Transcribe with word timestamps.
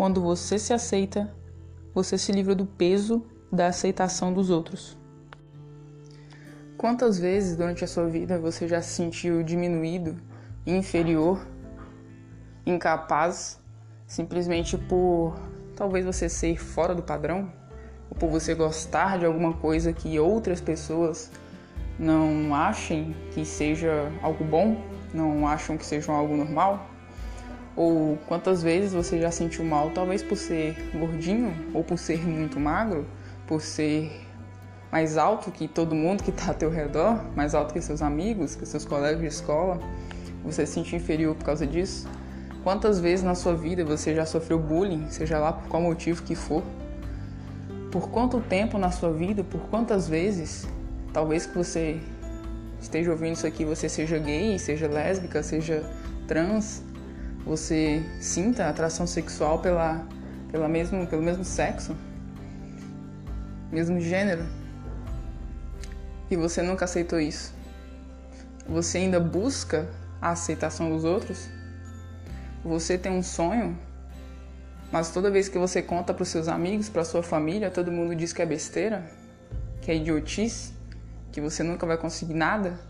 quando 0.00 0.22
você 0.22 0.58
se 0.58 0.72
aceita, 0.72 1.30
você 1.92 2.16
se 2.16 2.32
livra 2.32 2.54
do 2.54 2.64
peso 2.64 3.22
da 3.52 3.66
aceitação 3.66 4.32
dos 4.32 4.48
outros. 4.48 4.96
Quantas 6.78 7.18
vezes 7.18 7.54
durante 7.54 7.84
a 7.84 7.86
sua 7.86 8.06
vida 8.06 8.38
você 8.38 8.66
já 8.66 8.80
se 8.80 8.94
sentiu 8.94 9.42
diminuído, 9.42 10.16
inferior, 10.66 11.46
incapaz, 12.64 13.60
simplesmente 14.06 14.78
por 14.78 15.34
talvez 15.76 16.06
você 16.06 16.30
ser 16.30 16.56
fora 16.56 16.94
do 16.94 17.02
padrão? 17.02 17.52
Ou 18.08 18.16
por 18.16 18.30
você 18.30 18.54
gostar 18.54 19.18
de 19.18 19.26
alguma 19.26 19.52
coisa 19.52 19.92
que 19.92 20.18
outras 20.18 20.62
pessoas 20.62 21.30
não 21.98 22.54
achem 22.54 23.14
que 23.32 23.44
seja 23.44 24.10
algo 24.22 24.44
bom, 24.44 24.82
não 25.12 25.46
acham 25.46 25.76
que 25.76 25.84
seja 25.84 26.10
algo 26.10 26.34
normal? 26.34 26.89
Ou 27.80 28.18
quantas 28.26 28.62
vezes 28.62 28.92
você 28.92 29.18
já 29.18 29.30
sentiu 29.30 29.64
mal, 29.64 29.88
talvez 29.88 30.22
por 30.22 30.36
ser 30.36 30.76
gordinho 30.92 31.56
ou 31.72 31.82
por 31.82 31.98
ser 31.98 32.20
muito 32.28 32.60
magro, 32.60 33.06
por 33.46 33.62
ser 33.62 34.12
mais 34.92 35.16
alto 35.16 35.50
que 35.50 35.66
todo 35.66 35.94
mundo 35.94 36.22
que 36.22 36.28
está 36.28 36.48
ao 36.48 36.54
teu 36.54 36.68
redor, 36.68 37.24
mais 37.34 37.54
alto 37.54 37.72
que 37.72 37.80
seus 37.80 38.02
amigos, 38.02 38.54
que 38.54 38.66
seus 38.66 38.84
colegas 38.84 39.18
de 39.18 39.28
escola, 39.28 39.80
você 40.44 40.66
se 40.66 40.74
sentiu 40.74 40.98
inferior 40.98 41.34
por 41.34 41.44
causa 41.44 41.66
disso? 41.66 42.06
Quantas 42.62 43.00
vezes 43.00 43.24
na 43.24 43.34
sua 43.34 43.54
vida 43.54 43.82
você 43.82 44.14
já 44.14 44.26
sofreu 44.26 44.58
bullying, 44.58 45.08
seja 45.08 45.38
lá 45.38 45.50
por 45.50 45.66
qual 45.70 45.82
motivo 45.82 46.22
que 46.22 46.34
for? 46.34 46.62
Por 47.90 48.10
quanto 48.10 48.40
tempo 48.42 48.76
na 48.76 48.90
sua 48.90 49.10
vida, 49.10 49.42
por 49.42 49.62
quantas 49.70 50.06
vezes, 50.06 50.68
talvez 51.14 51.46
que 51.46 51.56
você 51.56 51.98
esteja 52.78 53.10
ouvindo 53.10 53.36
isso 53.36 53.46
aqui, 53.46 53.64
você 53.64 53.88
seja 53.88 54.18
gay, 54.18 54.58
seja 54.58 54.86
lésbica, 54.86 55.42
seja 55.42 55.82
trans, 56.28 56.82
você 57.44 58.04
sinta 58.20 58.68
atração 58.68 59.06
sexual 59.06 59.58
pela, 59.60 60.06
pela 60.50 60.68
mesmo, 60.68 61.06
pelo 61.06 61.22
mesmo 61.22 61.44
sexo, 61.44 61.96
mesmo 63.70 64.00
gênero, 64.00 64.44
e 66.30 66.36
você 66.36 66.62
nunca 66.62 66.84
aceitou 66.84 67.18
isso. 67.18 67.52
Você 68.68 68.98
ainda 68.98 69.18
busca 69.18 69.88
a 70.20 70.30
aceitação 70.30 70.90
dos 70.90 71.04
outros? 71.04 71.48
Você 72.64 72.96
tem 72.96 73.10
um 73.10 73.22
sonho, 73.22 73.76
mas 74.92 75.10
toda 75.10 75.30
vez 75.30 75.48
que 75.48 75.58
você 75.58 75.80
conta 75.82 76.12
para 76.12 76.22
os 76.22 76.28
seus 76.28 76.46
amigos, 76.46 76.88
para 76.88 77.04
sua 77.04 77.22
família, 77.22 77.70
todo 77.70 77.90
mundo 77.90 78.14
diz 78.14 78.32
que 78.32 78.42
é 78.42 78.46
besteira, 78.46 79.10
que 79.80 79.90
é 79.90 79.96
idiotice, 79.96 80.72
que 81.32 81.40
você 81.40 81.62
nunca 81.62 81.86
vai 81.86 81.96
conseguir 81.96 82.34
nada? 82.34 82.89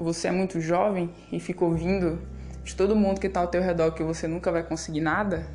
Você 0.00 0.28
é 0.28 0.32
muito 0.32 0.62
jovem 0.62 1.10
e 1.30 1.38
fica 1.38 1.62
ouvindo 1.62 2.18
de 2.64 2.74
todo 2.74 2.96
mundo 2.96 3.20
que 3.20 3.26
está 3.26 3.40
ao 3.40 3.48
teu 3.48 3.60
redor 3.60 3.92
que 3.92 4.02
você 4.02 4.26
nunca 4.26 4.50
vai 4.50 4.62
conseguir 4.62 5.02
nada? 5.02 5.46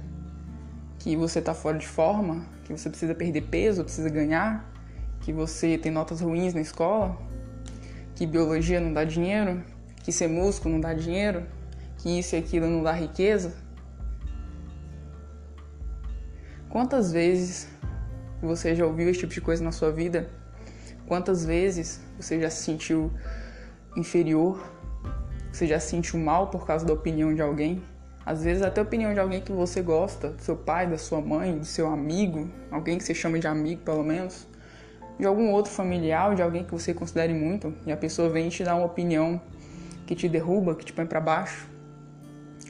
Que 1.00 1.16
você 1.16 1.40
está 1.40 1.56
fora 1.56 1.80
de 1.80 1.88
forma? 1.88 2.46
Que 2.64 2.72
você 2.72 2.88
precisa 2.88 3.16
perder 3.16 3.42
peso, 3.42 3.84
precisa 3.84 4.08
ganhar? 4.08 4.72
Que 5.22 5.34
você 5.34 5.80
tem 5.80 5.92
notas 5.92 6.22
ruins 6.22 6.54
na 6.54 6.62
escola? 6.62 7.18
Que 8.14 8.28
biologia 8.28 8.80
não 8.80 8.94
dá 8.94 9.04
dinheiro? 9.04 9.64
Que 10.04 10.12
ser 10.12 10.28
músico 10.28 10.70
não 10.70 10.80
dá 10.80 10.94
dinheiro? 10.94 11.48
Que 11.98 12.20
isso 12.20 12.36
e 12.36 12.38
aquilo 12.38 12.68
não 12.68 12.84
dá 12.84 12.92
riqueza? 12.92 13.52
Quantas 16.70 17.12
vezes 17.12 17.68
você 18.44 18.76
já 18.76 18.86
ouviu 18.86 19.10
esse 19.10 19.22
tipo 19.22 19.34
de 19.34 19.42
coisa 19.42 19.64
na 19.64 19.72
sua 19.72 19.92
vida? 19.92 20.30
Quantas 21.08 21.44
vezes 21.44 22.00
você 22.20 22.40
já 22.40 22.52
se 22.52 22.62
sentiu 22.62 23.12
inferior? 23.96 24.72
Você 25.52 25.68
já 25.68 25.80
se 25.80 25.90
sentiu 25.90 26.20
mal 26.20 26.48
por 26.48 26.66
causa 26.66 26.86
da 26.86 26.94
opinião 26.94 27.34
de 27.34 27.42
alguém? 27.42 27.82
Às 28.26 28.44
vezes 28.44 28.64
até 28.64 28.82
a 28.82 28.84
opinião 28.84 29.14
de 29.14 29.20
alguém 29.20 29.40
que 29.40 29.52
você 29.52 29.82
gosta, 29.82 30.30
do 30.30 30.42
seu 30.42 30.56
pai, 30.56 30.88
da 30.88 30.98
sua 30.98 31.22
mãe, 31.22 31.58
do 31.58 31.66
seu 31.66 31.88
amigo, 31.88 32.50
alguém 32.72 32.98
que 32.98 33.04
você 33.04 33.14
chama 33.14 33.38
de 33.38 33.48
amigo 33.48 33.82
pelo 33.82 34.04
menos, 34.04 34.48
de 35.20 35.26
algum 35.26 35.52
outro 35.52 35.72
familiar, 35.72 36.36
de 36.36 36.42
alguém 36.42 36.64
que 36.64 36.72
você 36.72 36.94
considere 36.94 37.34
muito, 37.34 37.74
e 37.86 37.92
a 37.92 37.98
pessoa 37.98 38.30
vem 38.30 38.50
te 38.50 38.64
dar 38.64 38.76
uma 38.76 38.86
opinião 38.86 39.40
que 40.06 40.16
te 40.16 40.28
derruba, 40.28 40.76
que 40.76 40.84
te 40.84 40.92
põe 40.92 41.06
para 41.06 41.22
baixo. 41.22 41.70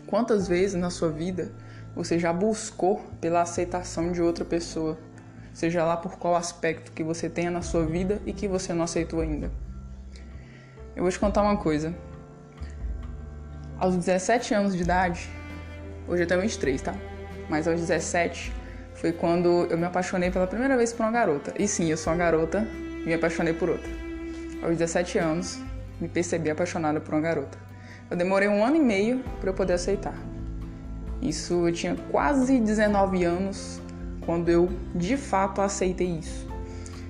Quantas 0.06 0.48
vezes 0.48 0.80
na 0.80 0.90
sua 0.90 1.10
vida 1.10 1.52
você 1.96 2.20
já 2.20 2.34
buscou 2.34 3.02
pela 3.22 3.42
aceitação 3.42 4.12
de 4.12 4.22
outra 4.22 4.44
pessoa, 4.44 4.98
seja 5.54 5.86
lá 5.86 5.96
por 5.96 6.18
qual 6.18 6.36
aspecto 6.36 6.92
que 6.92 7.04
você 7.04 7.30
tenha 7.30 7.50
na 7.50 7.62
sua 7.62 7.86
vida 7.86 8.22
e 8.26 8.34
que 8.34 8.48
você 8.48 8.74
não 8.74 8.84
aceitou 8.84 9.22
ainda? 9.22 9.50
Eu 10.96 11.04
vou 11.04 11.12
te 11.12 11.20
contar 11.20 11.42
uma 11.42 11.58
coisa. 11.58 11.94
Aos 13.78 13.98
17 13.98 14.54
anos 14.54 14.74
de 14.74 14.82
idade, 14.82 15.30
hoje 16.08 16.24
eu 16.24 16.28
tenho 16.28 16.40
23, 16.40 16.82
tá? 16.82 16.96
Mas 17.50 17.68
aos 17.68 17.82
17 17.82 18.54
foi 18.94 19.12
quando 19.12 19.68
eu 19.70 19.78
me 19.78 19.84
apaixonei 19.84 20.32
pela 20.32 20.48
primeira 20.48 20.78
vez 20.78 20.94
por 20.94 21.04
uma 21.04 21.12
garota. 21.12 21.54
E 21.60 21.68
sim, 21.68 21.92
eu 21.92 21.98
sou 21.98 22.14
uma 22.14 22.18
garota 22.18 22.66
e 23.02 23.08
me 23.08 23.14
apaixonei 23.14 23.54
por 23.54 23.70
outra. 23.70 23.92
Aos 24.64 24.78
17 24.78 25.18
anos, 25.18 25.60
me 26.00 26.08
percebi 26.08 26.50
apaixonada 26.50 27.02
por 27.02 27.14
uma 27.14 27.22
garota. 27.22 27.58
Eu 28.10 28.16
demorei 28.16 28.48
um 28.48 28.64
ano 28.64 28.78
e 28.78 28.80
meio 28.80 29.20
para 29.42 29.50
eu 29.50 29.54
poder 29.54 29.74
aceitar. 29.74 30.16
Isso 31.22 31.68
eu 31.68 31.74
tinha 31.74 31.96
quase 32.10 32.58
19 32.58 33.26
anos 33.26 33.82
quando 34.26 34.48
eu 34.48 34.70
de 34.96 35.18
fato 35.18 35.60
aceitei 35.60 36.08
isso. 36.08 36.55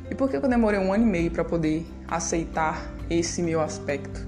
E 0.09 0.15
por 0.15 0.29
que 0.29 0.35
eu 0.37 0.41
demorei 0.41 0.79
um 0.79 0.93
ano 0.93 1.03
e 1.03 1.07
meio 1.07 1.31
para 1.31 1.43
poder 1.43 1.85
aceitar 2.07 2.91
esse 3.09 3.41
meu 3.41 3.61
aspecto? 3.61 4.25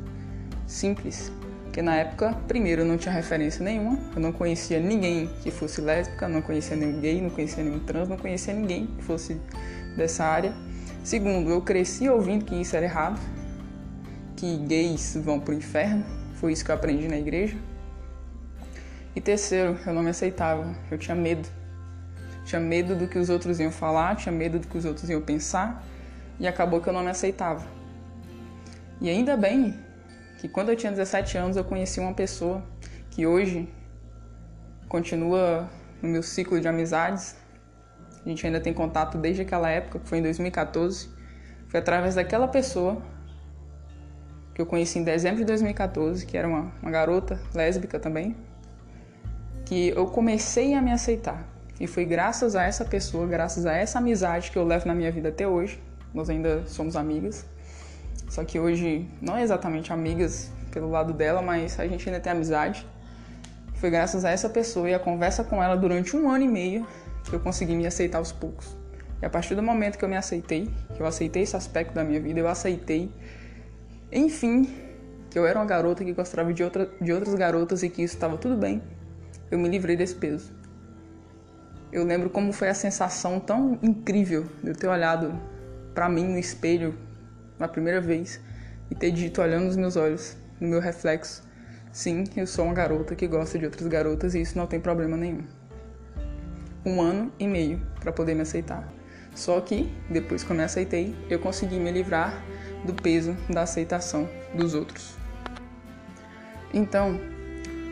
Simples. 0.66 1.32
Porque 1.64 1.82
na 1.82 1.96
época, 1.96 2.36
primeiro, 2.48 2.82
eu 2.82 2.86
não 2.86 2.98
tinha 2.98 3.14
referência 3.14 3.64
nenhuma, 3.64 4.00
eu 4.16 4.20
não 4.20 4.32
conhecia 4.32 4.80
ninguém 4.80 5.30
que 5.44 5.52
fosse 5.52 5.80
lésbica, 5.80 6.28
não 6.28 6.42
conhecia 6.42 6.76
nenhum 6.76 7.00
gay, 7.00 7.22
não 7.22 7.30
conhecia 7.30 7.64
nenhum 7.64 7.80
trans, 7.80 8.10
não 8.10 8.18
conhecia 8.18 8.54
ninguém 8.54 8.88
que 8.88 9.04
fosse 9.04 9.40
dessa 9.96 10.24
área. 10.24 10.54
Segundo, 11.04 11.52
eu 11.52 11.62
cresci 11.62 12.10
ouvindo 12.10 12.44
que 12.46 12.56
isso 12.56 12.76
era 12.76 12.86
errado, 12.86 13.20
que 14.36 14.58
gays 14.58 15.16
vão 15.24 15.40
pro 15.40 15.54
inferno, 15.54 16.04
foi 16.34 16.52
isso 16.52 16.66
que 16.66 16.72
eu 16.72 16.76
aprendi 16.76 17.08
na 17.08 17.18
igreja. 17.18 17.56
E 19.16 19.22
terceiro, 19.22 19.78
eu 19.86 19.94
não 19.94 20.02
me 20.02 20.10
aceitava, 20.10 20.76
eu 20.90 20.98
tinha 20.98 21.16
medo. 21.16 21.48
Tinha 22.48 22.62
medo 22.62 22.96
do 22.96 23.10
que 23.10 23.20
os 23.20 23.30
outros 23.30 23.60
iam 23.60 23.70
falar, 23.70 24.16
tinha 24.16 24.32
medo 24.32 24.58
do 24.58 24.68
que 24.70 24.78
os 24.78 24.86
outros 24.86 25.10
iam 25.10 25.22
pensar, 25.22 25.84
e 26.40 26.48
acabou 26.48 26.80
que 26.80 26.88
eu 26.88 26.94
não 26.94 27.04
me 27.04 27.10
aceitava. 27.10 27.68
E 29.02 29.10
ainda 29.10 29.36
bem 29.36 29.78
que 30.38 30.48
quando 30.48 30.70
eu 30.70 30.76
tinha 30.78 30.90
17 30.90 31.38
anos 31.38 31.58
eu 31.58 31.66
conheci 31.66 32.00
uma 32.00 32.14
pessoa 32.14 32.64
que 33.12 33.28
hoje 33.28 33.68
continua 34.88 35.70
no 36.02 36.08
meu 36.08 36.24
ciclo 36.24 36.62
de 36.62 36.70
amizades. 36.70 37.36
A 38.26 38.30
gente 38.30 38.48
ainda 38.48 38.62
tem 38.62 38.74
contato 38.74 39.18
desde 39.18 39.42
aquela 39.42 39.70
época, 39.70 40.00
que 40.00 40.08
foi 40.08 40.20
em 40.20 40.22
2014. 40.22 41.10
Foi 41.68 41.82
através 41.82 42.16
daquela 42.16 42.48
pessoa 42.48 43.02
que 44.56 44.62
eu 44.62 44.66
conheci 44.66 45.00
em 45.00 45.04
dezembro 45.04 45.40
de 45.40 45.46
2014, 45.46 46.26
que 46.26 46.38
era 46.38 46.48
uma, 46.48 46.72
uma 46.82 46.92
garota 46.92 47.38
lésbica 47.54 48.00
também, 48.00 48.38
que 49.66 49.90
eu 49.90 50.06
comecei 50.06 50.74
a 50.76 50.82
me 50.82 50.94
aceitar. 50.94 51.57
E 51.80 51.86
foi 51.86 52.06
graças 52.06 52.56
a 52.56 52.64
essa 52.64 52.84
pessoa, 52.84 53.28
graças 53.28 53.66
a 53.66 53.74
essa 53.74 54.00
amizade 54.00 54.50
que 54.52 54.58
eu 54.58 54.64
levo 54.64 54.88
na 54.88 54.96
minha 54.96 55.12
vida 55.12 55.30
até 55.30 55.48
hoje. 55.48 55.80
Nós 56.14 56.30
ainda 56.30 56.66
somos 56.66 56.96
amigas. 56.96 57.46
Só 58.30 58.44
que 58.44 58.60
hoje 58.60 59.08
não 59.22 59.38
é 59.38 59.44
exatamente 59.44 59.94
amigas 59.94 60.52
pelo 60.72 60.90
lado 60.90 61.14
dela, 61.14 61.42
mas 61.42 61.80
a 61.80 61.88
gente 61.88 62.08
ainda 62.10 62.20
tem 62.20 62.32
amizade. 62.32 62.86
Foi 63.76 63.92
graças 63.92 64.26
a 64.26 64.32
essa 64.32 64.50
pessoa 64.50 64.90
e 64.90 64.94
a 64.94 65.00
conversa 65.00 65.44
com 65.44 65.62
ela 65.62 65.76
durante 65.76 66.16
um 66.16 66.30
ano 66.30 66.44
e 66.44 66.48
meio 66.48 66.88
que 67.24 67.36
eu 67.36 67.40
consegui 67.40 67.76
me 67.76 67.86
aceitar 67.86 68.18
aos 68.18 68.32
poucos. 68.32 68.76
E 69.22 69.26
a 69.26 69.30
partir 69.30 69.56
do 69.56 69.62
momento 69.62 69.98
que 69.98 70.06
eu 70.06 70.10
me 70.10 70.18
aceitei, 70.18 70.70
que 70.96 71.02
eu 71.02 71.06
aceitei 71.06 71.44
esse 71.44 71.56
aspecto 71.56 71.94
da 71.94 72.04
minha 72.04 72.20
vida, 72.20 72.40
eu 72.40 72.48
aceitei, 72.48 73.12
enfim, 74.12 74.74
que 75.30 75.38
eu 75.38 75.46
era 75.46 75.60
uma 75.60 75.66
garota 75.66 76.04
que 76.04 76.14
gostava 76.14 76.54
de, 76.54 76.64
outra, 76.64 76.90
de 77.00 77.12
outras 77.12 77.36
garotas 77.36 77.84
e 77.84 77.90
que 77.90 78.02
isso 78.02 78.16
estava 78.16 78.38
tudo 78.38 78.56
bem, 78.56 78.82
eu 79.52 79.60
me 79.60 79.68
livrei 79.68 79.96
desse 79.96 80.16
peso. 80.16 80.57
Eu 81.92 82.04
lembro 82.04 82.30
como 82.30 82.52
foi 82.52 82.68
a 82.68 82.74
sensação 82.74 83.40
tão 83.40 83.80
incrível 83.82 84.46
de 84.62 84.72
eu 84.72 84.76
ter 84.76 84.88
olhado 84.88 85.34
para 85.94 86.10
mim 86.10 86.26
no 86.26 86.38
espelho 86.38 86.94
na 87.58 87.68
primeira 87.68 88.02
vez 88.02 88.42
e 88.92 88.96
ter 88.96 89.12
dito 89.12 89.42
olhando 89.42 89.66
nos 89.66 89.78
meus 89.78 89.96
olhos, 89.96 90.38
no 90.60 90.68
meu 90.68 90.80
reflexo, 90.80 91.44
sim, 91.92 92.26
eu 92.36 92.46
sou 92.46 92.66
uma 92.66 92.74
garota 92.74 93.16
que 93.16 93.28
gosta 93.28 93.58
de 93.58 93.66
outras 93.66 93.88
garotas 93.88 94.36
e 94.36 94.42
isso 94.42 94.58
não 94.58 94.68
tem 94.68 94.80
problema 94.80 95.16
nenhum. 95.16 95.44
Um 96.86 97.02
ano 97.02 97.32
e 97.40 97.48
meio 97.48 97.82
para 98.00 98.12
poder 98.12 98.36
me 98.36 98.42
aceitar. 98.42 98.88
Só 99.34 99.62
que 99.62 99.94
depois 100.10 100.44
que 100.44 100.52
eu 100.52 100.56
me 100.56 100.64
aceitei, 100.64 101.16
eu 101.30 101.40
consegui 101.40 101.80
me 101.80 101.92
livrar 101.92 102.44
do 102.86 102.94
peso 102.94 103.36
da 103.50 103.62
aceitação 103.62 104.28
dos 104.54 104.74
outros. 104.74 105.16
Então, 106.74 107.20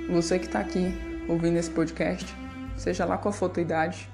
você 0.09 0.37
que 0.37 0.47
está 0.47 0.59
aqui 0.59 0.93
ouvindo 1.27 1.57
esse 1.57 1.69
podcast, 1.69 2.35
seja 2.77 3.05
lá 3.05 3.17
qual 3.17 3.31
for 3.31 3.45
a 3.47 3.49
tua 3.49 3.61
idade, 3.61 4.09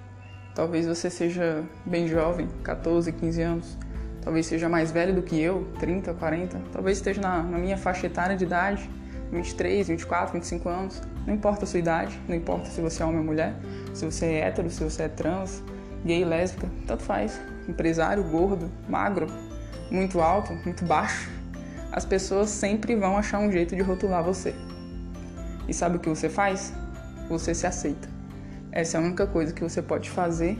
talvez 0.56 0.86
você 0.86 1.10
seja 1.10 1.64
bem 1.86 2.08
jovem, 2.08 2.48
14, 2.64 3.12
15 3.12 3.42
anos, 3.42 3.78
talvez 4.22 4.46
seja 4.46 4.70
mais 4.70 4.92
velho 4.92 5.14
do 5.14 5.22
que 5.22 5.40
eu, 5.40 5.68
30, 5.80 6.14
40, 6.14 6.62
talvez 6.72 6.98
esteja 6.98 7.22
na, 7.22 7.42
na 7.42 7.58
minha 7.58 7.78
faixa 7.78 8.08
etária 8.08 8.36
de 8.36 8.44
idade, 8.44 8.90
23, 9.32 9.88
24, 9.88 10.34
25 10.34 10.70
anos. 10.70 11.02
Não 11.26 11.34
importa 11.34 11.64
a 11.64 11.68
sua 11.68 11.80
idade, 11.80 12.20
não 12.28 12.36
importa 12.36 12.70
se 12.70 12.82
você 12.82 13.02
é 13.02 13.06
homem 13.06 13.20
ou 13.20 13.26
mulher, 13.26 13.56
se 13.94 14.06
você 14.06 14.26
é 14.26 14.40
hétero, 14.48 14.70
se 14.70 14.84
você 14.84 15.04
é 15.04 15.08
trans, 15.08 15.64
gay, 16.04 16.26
lésbica, 16.26 16.68
tanto 16.86 17.04
faz. 17.04 17.40
Empresário, 17.68 18.24
gordo, 18.24 18.70
magro, 18.90 19.28
muito 19.90 20.20
alto, 20.20 20.54
muito 20.66 20.84
baixo. 20.86 21.30
As 21.92 22.06
pessoas 22.06 22.50
sempre 22.50 22.96
vão 22.96 23.18
achar 23.18 23.40
um 23.40 23.52
jeito 23.52 23.76
de 23.76 23.82
rotular 23.82 24.24
você. 24.24 24.54
E 25.68 25.74
sabe 25.74 25.98
o 25.98 26.00
que 26.00 26.10
você 26.10 26.30
faz? 26.30 26.74
Você 27.30 27.54
se 27.54 27.68
aceita. 27.68 28.11
Essa 28.72 28.98
é 28.98 29.02
a 29.02 29.04
única 29.04 29.28
coisa 29.28 29.54
que 29.54 29.62
você 29.62 29.82
pode 29.82 30.10
fazer 30.10 30.58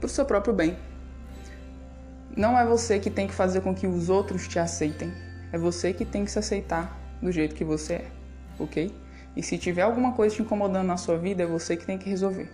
pro 0.00 0.08
seu 0.08 0.24
próprio 0.24 0.54
bem. 0.54 0.78
Não 2.36 2.58
é 2.58 2.64
você 2.64 2.98
que 2.98 3.10
tem 3.10 3.26
que 3.26 3.34
fazer 3.34 3.60
com 3.60 3.74
que 3.74 3.86
os 3.86 4.08
outros 4.08 4.48
te 4.48 4.58
aceitem. 4.58 5.12
É 5.52 5.58
você 5.58 5.92
que 5.92 6.04
tem 6.04 6.24
que 6.24 6.30
se 6.30 6.38
aceitar 6.38 6.98
do 7.20 7.30
jeito 7.32 7.54
que 7.54 7.64
você 7.64 7.94
é, 7.94 8.10
ok? 8.58 8.94
E 9.36 9.42
se 9.42 9.58
tiver 9.58 9.82
alguma 9.82 10.12
coisa 10.12 10.36
te 10.36 10.42
incomodando 10.42 10.86
na 10.86 10.96
sua 10.96 11.18
vida, 11.18 11.42
é 11.42 11.46
você 11.46 11.76
que 11.76 11.84
tem 11.84 11.98
que 11.98 12.08
resolver. 12.08 12.50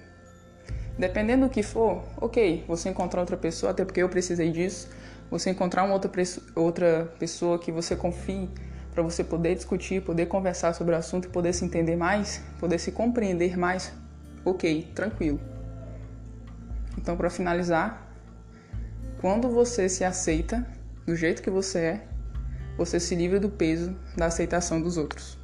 Dependendo 0.99 1.47
do 1.47 1.51
que 1.51 1.63
for, 1.63 2.05
ok, 2.17 2.65
você 2.67 2.89
encontrar 2.89 3.21
outra 3.21 3.37
pessoa, 3.37 3.73
até 3.73 3.85
porque 3.85 4.03
eu 4.03 4.09
precisei 4.09 4.51
disso, 4.51 4.89
você 5.31 5.51
encontrar 5.51 5.85
uma 5.85 5.93
outra, 5.93 6.11
outra 6.55 7.13
pessoa 7.19 7.59
que 7.59 7.73
você 7.73 7.97
confie 7.97 8.49
para 8.95 9.03
você 9.03 9.25
poder 9.25 9.57
discutir, 9.57 10.03
poder 10.03 10.27
conversar 10.27 10.73
sobre 10.73 10.95
o 10.95 10.97
assunto 10.97 11.29
poder 11.29 11.53
se 11.53 11.65
entender 11.65 11.97
mais, 11.97 12.41
poder 12.61 12.79
se 12.79 12.93
compreender 12.93 13.59
mais, 13.59 13.93
ok, 14.45 14.89
tranquilo. 14.95 15.41
Então, 16.97 17.17
para 17.17 17.29
finalizar, 17.29 18.09
quando 19.21 19.51
você 19.51 19.89
se 19.89 20.05
aceita 20.05 20.65
do 21.05 21.17
jeito 21.17 21.43
que 21.43 21.51
você 21.51 21.79
é, 21.79 22.07
você 22.79 23.01
se 23.01 23.15
livra 23.15 23.41
do 23.41 23.49
peso 23.49 23.95
da 24.17 24.27
aceitação 24.27 24.81
dos 24.81 24.97
outros. 24.97 25.39